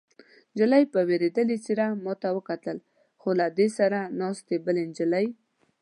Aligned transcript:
نجلۍ 0.53 0.83
په 0.93 0.99
وېرېدلې 1.07 1.57
څېره 1.65 1.87
ما 2.03 2.13
ته 2.21 2.29
وکتل، 2.37 2.77
خو 3.21 3.29
له 3.39 3.47
دې 3.57 3.67
سره 3.77 3.99
ناستې 4.19 4.55
بلې 4.65 4.83
نجلۍ. 4.89 5.27